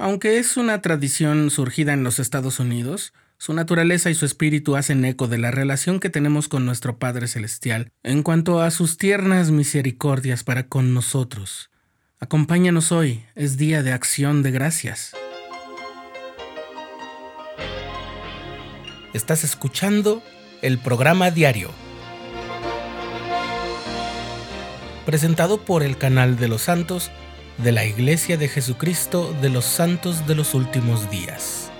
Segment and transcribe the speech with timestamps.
[0.00, 5.04] Aunque es una tradición surgida en los Estados Unidos, su naturaleza y su espíritu hacen
[5.04, 9.50] eco de la relación que tenemos con nuestro Padre Celestial en cuanto a sus tiernas
[9.50, 11.70] misericordias para con nosotros.
[12.18, 15.12] Acompáñanos hoy, es día de acción de gracias.
[19.12, 20.22] Estás escuchando
[20.62, 21.72] el programa diario,
[25.04, 27.10] presentado por el canal de los santos
[27.62, 31.70] de la Iglesia de Jesucristo de los Santos de los Últimos Días.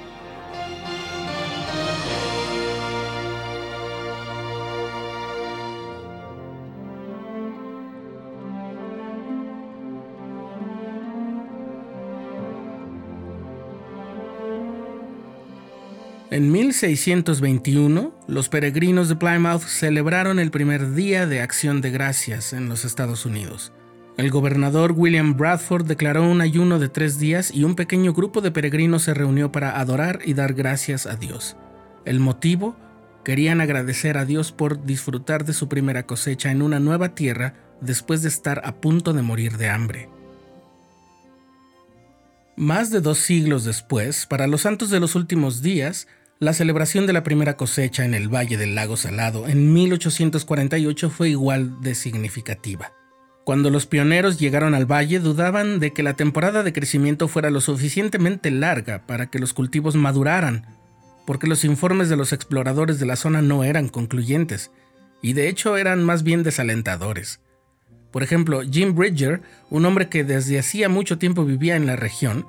[16.31, 22.69] En 1621, los peregrinos de Plymouth celebraron el primer día de acción de gracias en
[22.69, 23.73] los Estados Unidos.
[24.17, 28.51] El gobernador William Bradford declaró un ayuno de tres días y un pequeño grupo de
[28.51, 31.57] peregrinos se reunió para adorar y dar gracias a Dios.
[32.05, 32.77] El motivo,
[33.25, 38.23] querían agradecer a Dios por disfrutar de su primera cosecha en una nueva tierra después
[38.23, 40.09] de estar a punto de morir de hambre.
[42.57, 47.13] Más de dos siglos después, para los santos de los últimos días, la celebración de
[47.13, 52.93] la primera cosecha en el Valle del Lago Salado en 1848 fue igual de significativa.
[53.51, 57.61] Cuando los pioneros llegaron al valle dudaban de que la temporada de crecimiento fuera lo
[57.61, 60.67] suficientemente larga para que los cultivos maduraran,
[61.27, 64.71] porque los informes de los exploradores de la zona no eran concluyentes,
[65.21, 67.41] y de hecho eran más bien desalentadores.
[68.13, 72.47] Por ejemplo, Jim Bridger, un hombre que desde hacía mucho tiempo vivía en la región,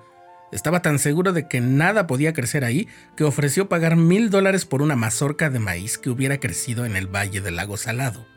[0.51, 4.83] estaba tan seguro de que nada podía crecer ahí que ofreció pagar mil dólares por
[4.83, 8.27] una mazorca de maíz que hubiera crecido en el valle del lago Salado.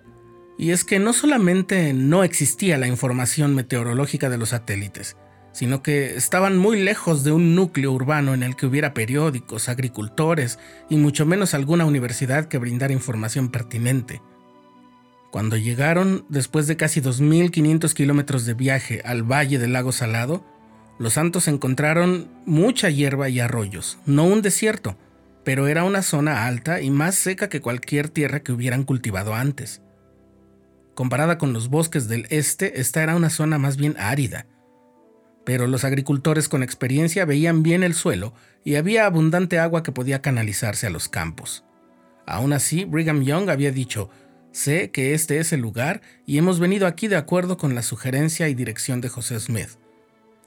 [0.57, 5.17] Y es que no solamente no existía la información meteorológica de los satélites,
[5.53, 10.59] sino que estaban muy lejos de un núcleo urbano en el que hubiera periódicos, agricultores
[10.91, 14.21] y mucho menos alguna universidad que brindara información pertinente.
[15.31, 20.45] Cuando llegaron, después de casi 2.500 kilómetros de viaje al valle del lago Salado,
[20.98, 24.97] los santos encontraron mucha hierba y arroyos, no un desierto,
[25.45, 29.83] pero era una zona alta y más seca que cualquier tierra que hubieran cultivado antes.
[30.95, 34.47] Comparada con los bosques del este, esta era una zona más bien árida.
[35.45, 38.33] Pero los agricultores con experiencia veían bien el suelo
[38.65, 41.65] y había abundante agua que podía canalizarse a los campos.
[42.27, 44.09] Aún así, Brigham Young había dicho,
[44.53, 48.49] sé que este es el lugar y hemos venido aquí de acuerdo con la sugerencia
[48.49, 49.71] y dirección de José Smith.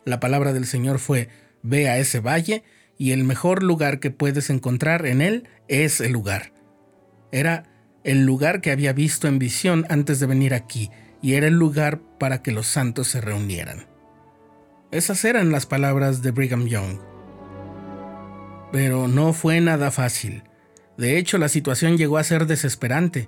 [0.06, 1.30] La palabra del Señor fue,
[1.62, 2.64] ve a ese valle
[2.98, 6.54] y el mejor lugar que puedes encontrar en él es el lugar.
[7.32, 7.66] Era
[8.08, 10.90] el lugar que había visto en visión antes de venir aquí
[11.22, 13.86] y era el lugar para que los santos se reunieran.
[14.92, 17.00] Esas eran las palabras de Brigham Young.
[18.72, 20.44] Pero no fue nada fácil.
[20.98, 23.28] De hecho, la situación llegó a ser desesperante.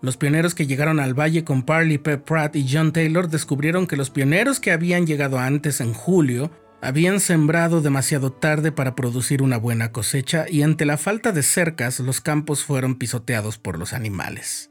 [0.00, 2.16] Los pioneros que llegaron al valle con Parley P.
[2.16, 6.50] Pratt y John Taylor descubrieron que los pioneros que habían llegado antes en julio
[6.84, 11.98] habían sembrado demasiado tarde para producir una buena cosecha y ante la falta de cercas
[11.98, 14.70] los campos fueron pisoteados por los animales.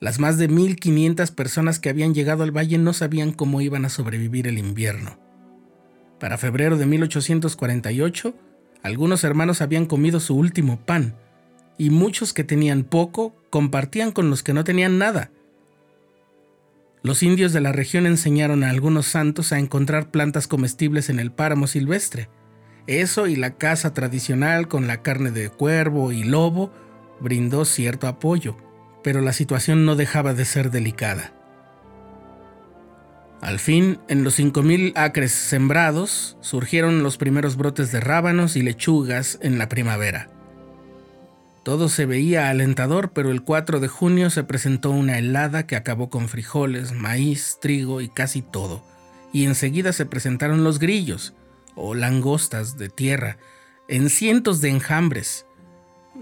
[0.00, 3.90] Las más de 1.500 personas que habían llegado al valle no sabían cómo iban a
[3.90, 5.18] sobrevivir el invierno.
[6.18, 8.34] Para febrero de 1848,
[8.82, 11.16] algunos hermanos habían comido su último pan,
[11.76, 15.30] y muchos que tenían poco compartían con los que no tenían nada.
[17.02, 21.32] Los indios de la región enseñaron a algunos santos a encontrar plantas comestibles en el
[21.32, 22.28] páramo silvestre.
[22.86, 26.72] Eso y la caza tradicional con la carne de cuervo y lobo
[27.20, 28.56] brindó cierto apoyo,
[29.02, 31.32] pero la situación no dejaba de ser delicada.
[33.40, 39.40] Al fin, en los 5.000 acres sembrados, surgieron los primeros brotes de rábanos y lechugas
[39.42, 40.28] en la primavera.
[41.62, 46.10] Todo se veía alentador, pero el 4 de junio se presentó una helada que acabó
[46.10, 48.84] con frijoles, maíz, trigo y casi todo.
[49.32, 51.34] Y enseguida se presentaron los grillos,
[51.76, 53.38] o langostas de tierra,
[53.86, 55.46] en cientos de enjambres.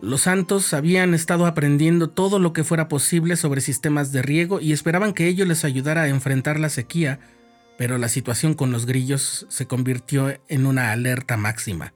[0.02, 4.72] Los santos habían estado aprendiendo todo lo que fuera posible sobre sistemas de riego y
[4.72, 7.18] esperaban que ello les ayudara a enfrentar la sequía,
[7.78, 11.94] pero la situación con los grillos se convirtió en una alerta máxima.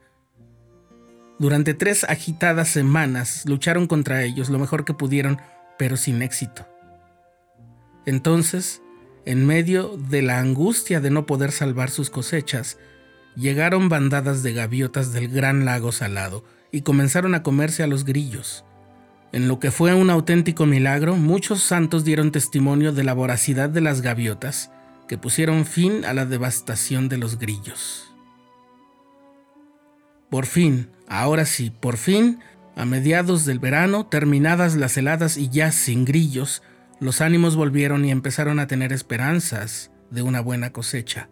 [1.38, 5.40] Durante tres agitadas semanas lucharon contra ellos lo mejor que pudieron,
[5.78, 6.66] pero sin éxito.
[8.06, 8.82] Entonces,
[9.24, 12.78] en medio de la angustia de no poder salvar sus cosechas,
[13.36, 18.64] llegaron bandadas de gaviotas del gran lago salado y comenzaron a comerse a los grillos.
[19.32, 23.80] En lo que fue un auténtico milagro, muchos santos dieron testimonio de la voracidad de
[23.80, 24.70] las gaviotas
[25.08, 28.14] que pusieron fin a la devastación de los grillos.
[30.30, 32.40] Por fin, ahora sí, por fin,
[32.76, 36.62] a mediados del verano, terminadas las heladas y ya sin grillos,
[37.00, 41.28] los ánimos volvieron y empezaron a tener esperanzas de una buena cosecha.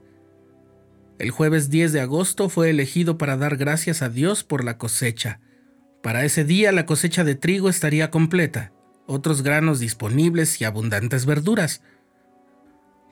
[1.18, 5.40] El jueves 10 de agosto fue elegido para dar gracias a Dios por la cosecha.
[6.02, 8.72] Para ese día la cosecha de trigo estaría completa,
[9.06, 11.82] otros granos disponibles y abundantes verduras.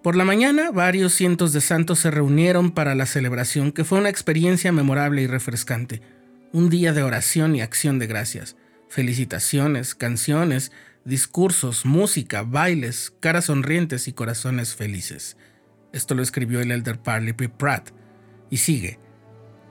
[0.02, 4.08] Por la mañana, varios cientos de santos se reunieron para la celebración, que fue una
[4.08, 6.00] experiencia memorable y refrescante.
[6.52, 8.56] Un día de oración y acción de gracias,
[8.88, 10.72] felicitaciones, canciones,
[11.04, 15.36] discursos, música, bailes, caras sonrientes y corazones felices.
[15.92, 17.48] Esto lo escribió el elder Parley P.
[17.48, 17.90] Pratt.
[18.50, 18.98] Y sigue.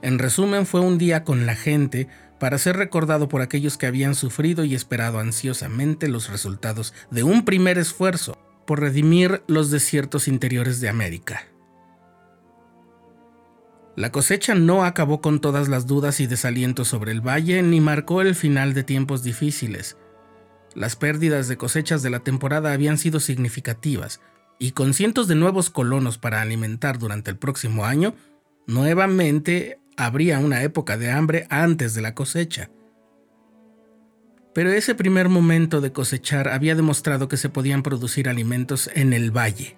[0.00, 4.14] En resumen, fue un día con la gente para ser recordado por aquellos que habían
[4.14, 10.80] sufrido y esperado ansiosamente los resultados de un primer esfuerzo por redimir los desiertos interiores
[10.80, 11.49] de América.
[14.00, 18.22] La cosecha no acabó con todas las dudas y desalientos sobre el valle ni marcó
[18.22, 19.98] el final de tiempos difíciles.
[20.74, 24.22] Las pérdidas de cosechas de la temporada habían sido significativas,
[24.58, 28.14] y con cientos de nuevos colonos para alimentar durante el próximo año,
[28.66, 32.70] nuevamente habría una época de hambre antes de la cosecha.
[34.54, 39.30] Pero ese primer momento de cosechar había demostrado que se podían producir alimentos en el
[39.30, 39.76] valle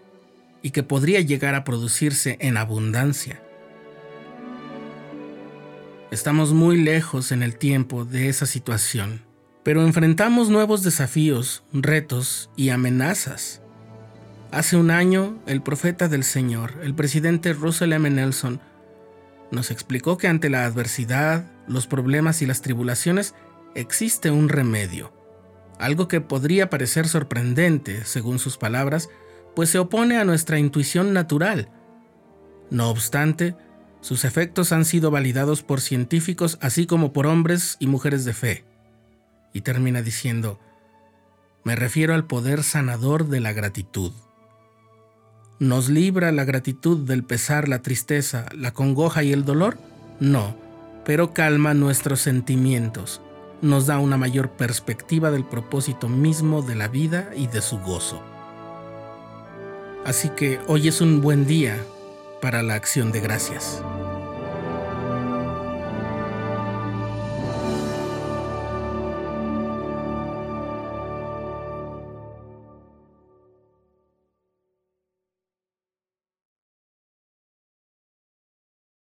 [0.63, 3.43] y que podría llegar a producirse en abundancia.
[6.13, 9.23] Estamos muy lejos en el tiempo de esa situación,
[9.63, 13.63] pero enfrentamos nuevos desafíos, retos y amenazas.
[14.51, 18.11] Hace un año, el profeta del Señor, el presidente Russell M.
[18.11, 18.61] Nelson,
[19.51, 23.35] nos explicó que ante la adversidad, los problemas y las tribulaciones
[23.75, 25.15] existe un remedio,
[25.79, 29.09] algo que podría parecer sorprendente, según sus palabras,
[29.57, 31.71] pues se opone a nuestra intuición natural.
[32.69, 33.57] No obstante,
[34.03, 38.65] sus efectos han sido validados por científicos así como por hombres y mujeres de fe.
[39.55, 40.59] Y termina diciendo,
[41.63, 44.11] me refiero al poder sanador de la gratitud.
[45.61, 49.79] ¿Nos libra la gratitud del pesar, la tristeza, la congoja y el dolor?
[50.19, 50.57] No,
[51.05, 53.21] pero calma nuestros sentimientos,
[53.61, 58.21] nos da una mayor perspectiva del propósito mismo de la vida y de su gozo.
[60.05, 61.79] Así que hoy es un buen día
[62.43, 63.85] para la acción de gracias.